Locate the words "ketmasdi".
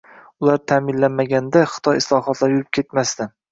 2.81-3.33